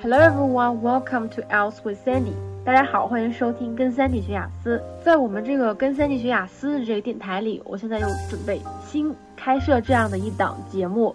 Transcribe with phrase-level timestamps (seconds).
[0.00, 2.32] Hello everyone, welcome to Else with Sandy。
[2.64, 4.82] 大家好，欢迎收听跟 Sandy 学雅思。
[5.04, 11.14] 在我们这个跟 Sandy 学雅思的这个电台里，我现在又准备新开设这样的一档节目，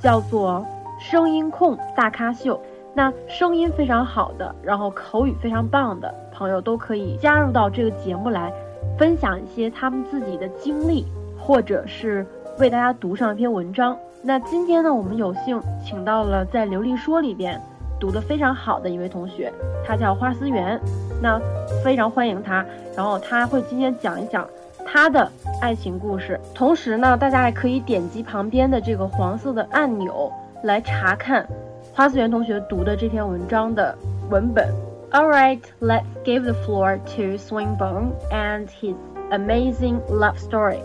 [0.00, 0.64] 叫做
[0.98, 2.58] 声音控大咖秀。
[2.94, 8.50] 那声音非常好的，然后口语非常棒的朋友都可以加入到这个节目来，
[8.98, 11.04] 分享一些他们自己的经历，
[11.38, 12.26] 或者是
[12.58, 13.94] 为大家读上一篇文章。
[14.22, 17.60] 那今天呢，我们有幸请到了在流利说里边。
[18.00, 19.52] 读得非常好的一位同学，
[19.84, 20.80] 他叫花思源，
[21.20, 21.40] 那
[21.84, 22.64] 非常欢迎他。
[22.96, 24.48] 然后他会今天讲一讲
[24.86, 25.30] 他的
[25.60, 31.46] 爱情故事，同时呢，大家还可以点击旁边的这个黄色的按钮来查看
[31.92, 33.96] 花思源同学读的这篇文章的
[34.30, 34.68] 文本。
[35.10, 38.94] All right, let's give the floor to Swinburne and his
[39.30, 40.80] amazing love story.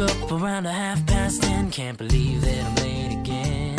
[0.00, 1.70] Around a half past ten.
[1.70, 3.78] Can't believe that I'm late again.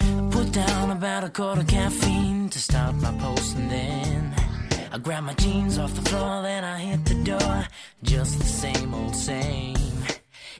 [0.00, 4.34] I put down about a quarter caffeine to start my post, and then
[4.92, 6.42] I grab my jeans off the floor.
[6.42, 7.66] Then I hit the door.
[8.02, 9.76] Just the same old same.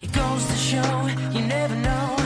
[0.00, 2.16] It goes to show you never know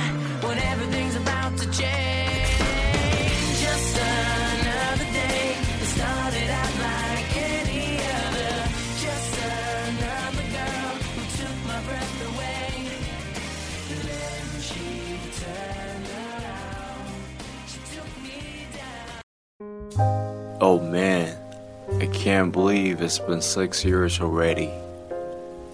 [20.60, 21.36] Oh man,
[22.00, 24.70] I can't believe it's been six years already.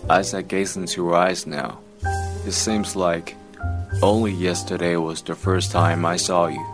[0.09, 1.79] As I gaze into your eyes now,
[2.47, 3.35] it seems like
[4.03, 6.65] only yesterday was the first time I saw you.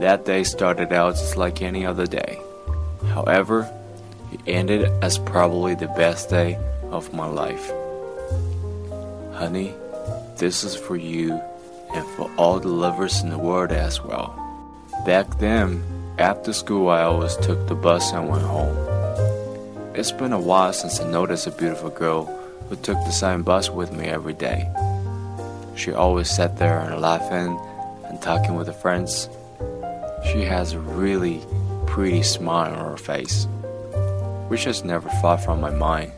[0.00, 2.38] That day started out just like any other day.
[3.08, 3.70] However,
[4.32, 6.58] it ended as probably the best day
[6.90, 7.70] of my life.
[9.34, 9.74] Honey,
[10.36, 11.40] this is for you
[11.94, 14.41] and for all the lovers in the world as well.
[15.04, 15.82] Back then,
[16.18, 18.76] after school, I always took the bus and went home.
[19.96, 22.26] It's been a while since I noticed a beautiful girl
[22.68, 24.70] who took the same bus with me every day.
[25.74, 27.58] She always sat there and laughing
[28.04, 29.28] and talking with her friends.
[30.30, 31.42] She has a really
[31.86, 33.48] pretty smile on her face,
[34.46, 36.12] which has never far from my mind.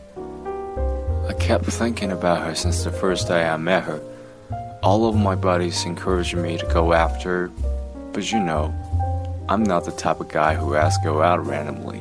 [1.26, 4.02] I kept thinking about her since the first day I met her.
[4.82, 7.50] All of my buddies encouraged me to go after her,
[8.14, 8.72] but you know,
[9.48, 12.00] I'm not the type of guy who asks go out randomly.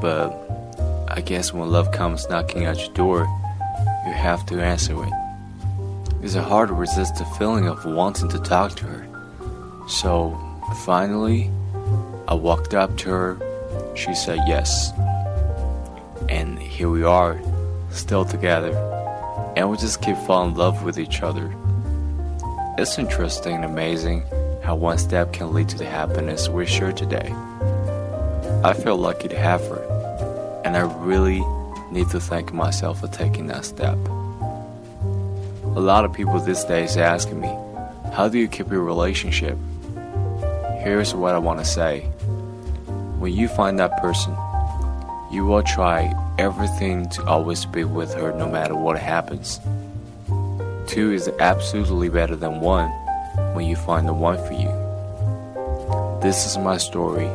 [0.00, 0.30] But
[1.08, 3.20] I guess when love comes knocking at your door,
[4.06, 5.12] you have to answer it.
[6.22, 9.88] It's hard to resist the feeling of wanting to talk to her.
[9.88, 10.38] So
[10.84, 11.50] finally,
[12.28, 13.94] I walked up to her.
[13.96, 14.92] She said yes.
[16.28, 17.40] And here we are,
[17.90, 18.74] still together.
[19.56, 21.54] And we just keep falling in love with each other.
[22.76, 24.24] It's interesting and amazing
[24.60, 27.32] how one step can lead to the happiness we share today.
[28.64, 31.40] I feel lucky to have her, and I really
[31.92, 33.94] need to thank myself for taking that step.
[35.76, 37.46] A lot of people these days ask me,
[38.12, 39.56] How do you keep your relationship?
[40.80, 42.00] Here's what I want to say
[43.20, 44.34] When you find that person,
[45.30, 49.60] you will try everything to always be with her no matter what happens.
[50.86, 52.90] Two is absolutely better than one
[53.54, 54.70] when you find the one for you.
[56.20, 57.28] This is my story.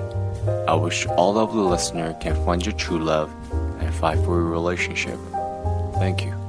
[0.68, 3.32] I wish all of the listener can find your true love
[3.80, 5.18] and fight for your relationship.
[5.96, 6.49] Thank you.